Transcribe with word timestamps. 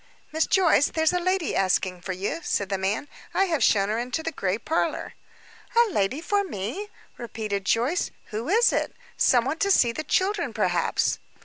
"Miss 0.31 0.47
Joyce, 0.47 0.87
there's 0.87 1.13
a 1.13 1.19
lady 1.19 1.55
asking 1.55 2.01
for 2.01 2.11
you," 2.13 2.39
said 2.43 2.69
the 2.69 2.79
man. 2.79 3.07
"I 3.35 3.45
have 3.45 3.63
shown 3.63 3.89
her 3.89 3.99
into 3.99 4.23
the 4.23 4.31
gray 4.31 4.57
parlor." 4.57 5.13
"A 5.77 5.91
lady 5.91 6.21
for 6.21 6.43
me?" 6.43 6.89
repeated 7.19 7.65
Joyce. 7.65 8.09
"Who 8.31 8.49
is 8.49 8.73
it? 8.73 8.95
Some 9.15 9.45
one 9.45 9.59
to 9.59 9.69
see 9.69 9.91
the 9.91 10.03
children, 10.03 10.53
perhaps." 10.55 11.19